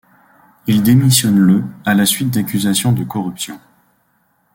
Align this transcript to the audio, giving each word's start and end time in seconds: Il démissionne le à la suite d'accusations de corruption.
Il 0.65 0.81
démissionne 0.81 1.37
le 1.37 1.63
à 1.85 1.93
la 1.93 2.07
suite 2.07 2.31
d'accusations 2.31 2.91
de 2.91 3.03
corruption. 3.03 3.59